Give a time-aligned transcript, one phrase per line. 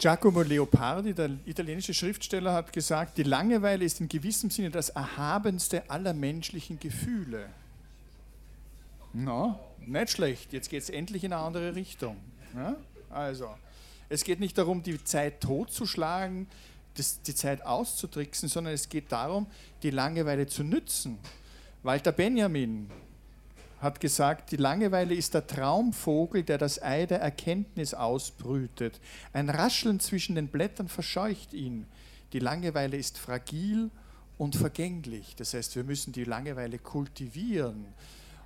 [0.00, 5.90] Giacomo Leopardi, der italienische Schriftsteller, hat gesagt, die Langeweile ist in gewissem Sinne das erhabenste
[5.90, 7.50] aller menschlichen Gefühle.
[9.12, 10.54] Na, nicht schlecht.
[10.54, 12.16] Jetzt geht es endlich in eine andere Richtung.
[12.56, 12.76] Ja?
[13.10, 13.50] Also,
[14.08, 16.46] es geht nicht darum, die Zeit totzuschlagen,
[16.94, 19.48] das, die Zeit auszutricksen, sondern es geht darum,
[19.82, 21.18] die Langeweile zu nützen.
[21.82, 22.90] Walter Benjamin
[23.80, 29.00] hat gesagt, die Langeweile ist der Traumvogel, der das Ei der Erkenntnis ausbrütet.
[29.32, 31.86] Ein Rascheln zwischen den Blättern verscheucht ihn.
[32.34, 33.90] Die Langeweile ist fragil
[34.36, 35.34] und vergänglich.
[35.36, 37.86] Das heißt, wir müssen die Langeweile kultivieren.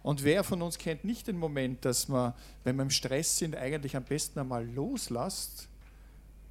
[0.05, 3.57] Und wer von uns kennt nicht den Moment, dass man, wenn wir im Stress sind,
[3.57, 5.69] eigentlich am besten einmal loslässt,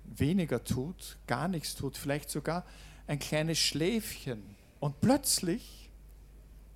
[0.05, 2.65] weniger tut, gar nichts tut, vielleicht sogar
[3.07, 4.43] ein kleines Schläfchen.
[4.79, 5.82] Und plötzlich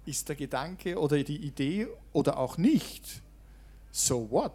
[0.07, 3.21] ist der Gedanke oder die Idee oder auch nicht,
[3.91, 4.53] so what?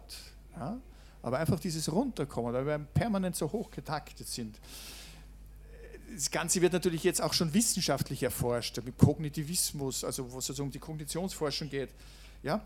[0.55, 0.77] Ja?
[1.21, 4.59] Aber einfach dieses Runterkommen, weil wir permanent so hoch getaktet sind.
[6.13, 10.63] Das Ganze wird natürlich jetzt auch schon wissenschaftlich erforscht, mit Kognitivismus, also wo es also
[10.63, 11.89] um die Kognitionsforschung geht.
[12.43, 12.61] Ja?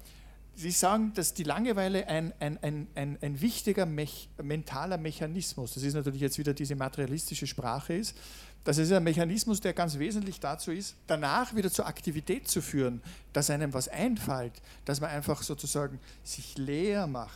[0.55, 5.83] Sie sagen, dass die Langeweile ein, ein, ein, ein, ein wichtiger Mech, mentaler Mechanismus, das
[5.83, 8.17] ist natürlich jetzt wieder diese materialistische Sprache ist,
[8.67, 13.01] das ist ein Mechanismus, der ganz wesentlich dazu ist, danach wieder zur Aktivität zu führen,
[13.31, 14.51] dass einem was einfällt,
[14.83, 17.31] dass man einfach sozusagen sich leer macht.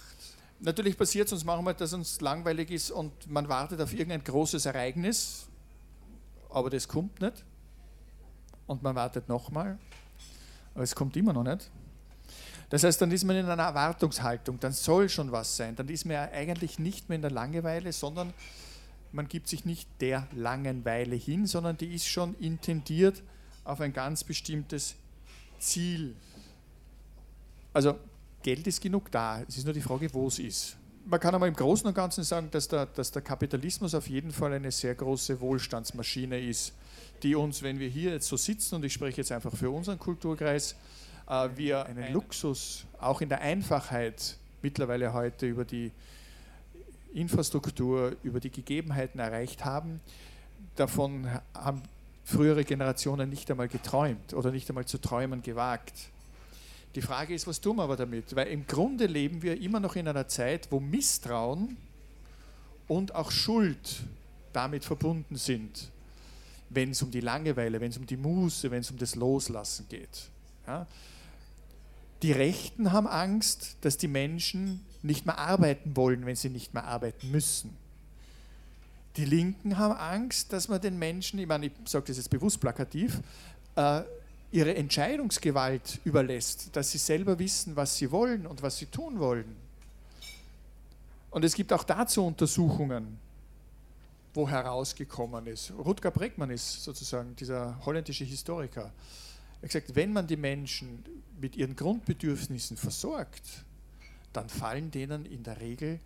[0.59, 4.65] Natürlich passiert es uns manchmal, dass uns langweilig ist und man wartet auf irgendein großes
[4.65, 5.47] Ereignis,
[6.49, 7.45] aber das kommt nicht.
[8.67, 9.79] Und man wartet nochmal,
[10.73, 11.71] aber es kommt immer noch nicht.
[12.69, 15.77] Das heißt, dann ist man in einer Erwartungshaltung, dann soll schon was sein.
[15.77, 18.33] Dann ist man ja eigentlich nicht mehr in der Langeweile, sondern
[19.11, 23.21] man gibt sich nicht der Langeweile hin, sondern die ist schon intendiert
[23.63, 24.95] auf ein ganz bestimmtes
[25.59, 26.15] Ziel.
[27.73, 27.97] Also
[28.43, 30.77] Geld ist genug da, es ist nur die Frage, wo es ist.
[31.05, 34.31] Man kann aber im Großen und Ganzen sagen, dass der, dass der Kapitalismus auf jeden
[34.31, 36.73] Fall eine sehr große Wohlstandsmaschine ist,
[37.23, 39.97] die uns, wenn wir hier jetzt so sitzen, und ich spreche jetzt einfach für unseren
[39.97, 40.75] Kulturkreis,
[41.27, 45.91] äh, wir einen Luxus auch in der Einfachheit mittlerweile heute über die
[47.13, 49.99] Infrastruktur, über die Gegebenheiten erreicht haben,
[50.75, 51.81] davon haben
[52.23, 55.94] frühere Generationen nicht einmal geträumt oder nicht einmal zu träumen gewagt.
[56.95, 58.35] Die Frage ist, was tun wir aber damit?
[58.35, 61.77] Weil im Grunde leben wir immer noch in einer Zeit, wo Misstrauen
[62.88, 64.03] und auch Schuld
[64.51, 65.89] damit verbunden sind,
[66.69, 69.88] wenn es um die Langeweile, wenn es um die Muße, wenn es um das Loslassen
[69.88, 70.29] geht.
[70.67, 70.85] Ja?
[72.21, 76.85] Die Rechten haben Angst, dass die Menschen nicht mehr arbeiten wollen, wenn sie nicht mehr
[76.85, 77.75] arbeiten müssen.
[79.17, 82.59] Die Linken haben Angst, dass man den Menschen, ich meine, ich sage das jetzt bewusst
[82.59, 83.19] plakativ,
[83.75, 84.01] äh,
[84.51, 89.56] ihre Entscheidungsgewalt überlässt, dass sie selber wissen, was sie wollen und was sie tun wollen.
[91.29, 93.18] Und es gibt auch dazu Untersuchungen,
[94.33, 95.72] wo herausgekommen ist.
[95.78, 98.91] Rutger Bregmann ist sozusagen dieser holländische Historiker.
[99.62, 101.03] Er hat gesagt, wenn man die Menschen
[101.39, 103.66] mit ihren Grundbedürfnissen versorgt,
[104.34, 106.00] dann fallen denen in der Regel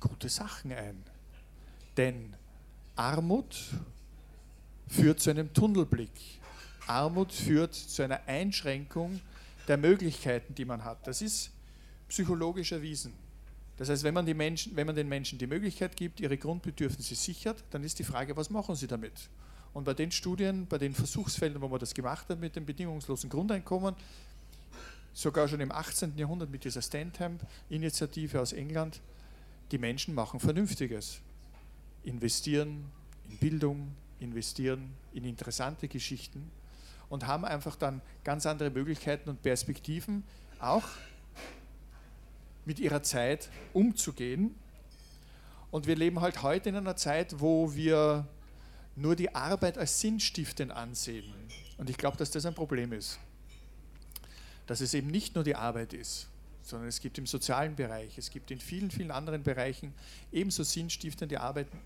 [0.00, 1.02] gute Sachen ein.
[1.96, 2.34] Denn
[2.94, 3.56] Armut
[4.88, 6.10] führt zu einem Tunnelblick.
[6.86, 9.20] Armut führt zu einer Einschränkung
[9.68, 11.06] der Möglichkeiten, die man hat.
[11.06, 11.50] Das ist
[12.08, 13.12] psychologisch erwiesen.
[13.76, 17.62] Das heißt, wenn man, Menschen, wenn man den Menschen die Möglichkeit gibt, ihre Grundbedürfnisse sichert,
[17.70, 19.28] dann ist die Frage, was machen sie damit?
[19.74, 23.28] Und bei den Studien, bei den Versuchsfeldern, wo man das gemacht hat mit dem bedingungslosen
[23.28, 23.94] Grundeinkommen,
[25.16, 26.18] sogar schon im 18.
[26.18, 29.00] Jahrhundert mit dieser Stantham-Initiative aus England,
[29.70, 31.22] die Menschen machen Vernünftiges.
[32.02, 32.84] Investieren
[33.30, 36.50] in Bildung, investieren in interessante Geschichten
[37.08, 40.22] und haben einfach dann ganz andere Möglichkeiten und Perspektiven,
[40.58, 40.86] auch
[42.66, 44.54] mit ihrer Zeit umzugehen.
[45.70, 48.28] Und wir leben halt heute in einer Zeit, wo wir
[48.96, 51.24] nur die Arbeit als sinnstiftend ansehen.
[51.78, 53.18] Und ich glaube, dass das ein Problem ist
[54.66, 56.28] dass es eben nicht nur die Arbeit ist,
[56.62, 59.94] sondern es gibt im sozialen Bereich, es gibt in vielen, vielen anderen Bereichen
[60.32, 61.78] ebenso sinnstiftende Arbeiten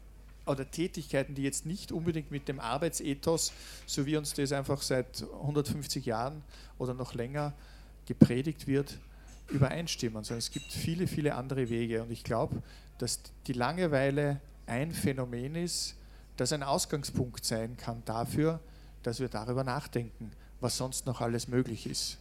[0.46, 3.52] oder Tätigkeiten, die jetzt nicht unbedingt mit dem Arbeitsethos,
[3.86, 6.42] so wie uns das einfach seit 150 Jahren
[6.78, 7.52] oder noch länger
[8.06, 8.98] gepredigt wird,
[9.48, 12.02] übereinstimmen, sondern es gibt viele, viele andere Wege.
[12.02, 12.62] Und ich glaube,
[12.98, 15.96] dass die Langeweile ein Phänomen ist,
[16.36, 18.60] das ein Ausgangspunkt sein kann dafür,
[19.02, 22.18] dass wir darüber nachdenken, was sonst noch alles möglich ist.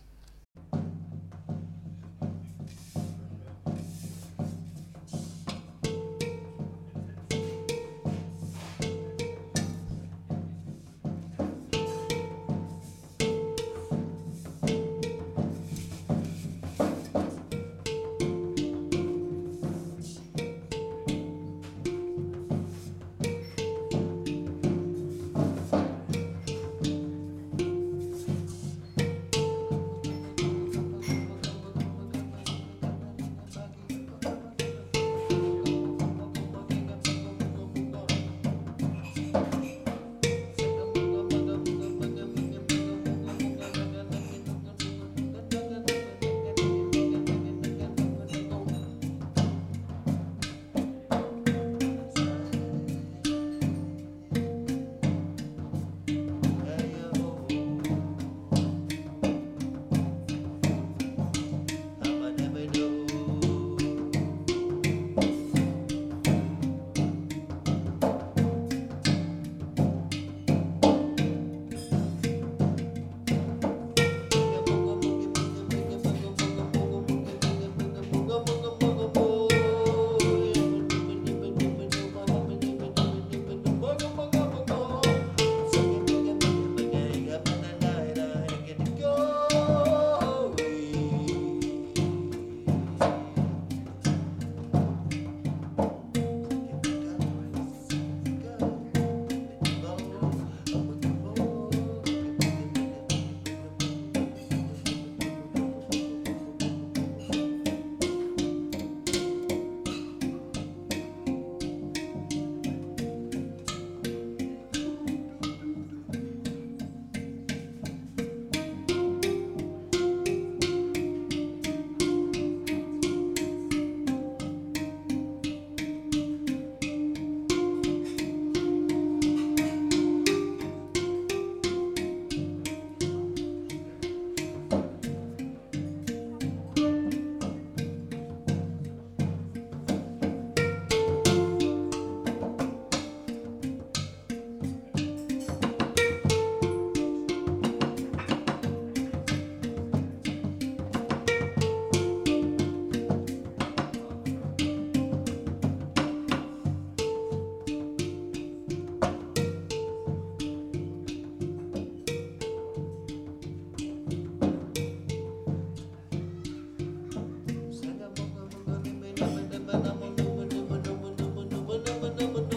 [172.20, 172.49] number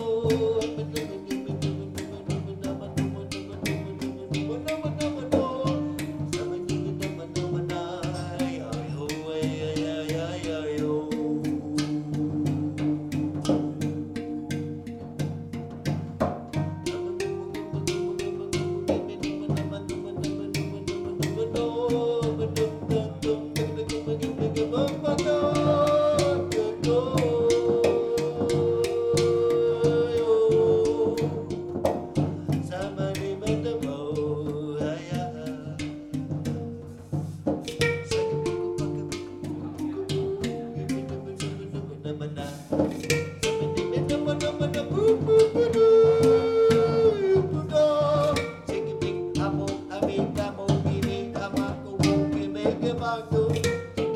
[53.35, 54.12] amado.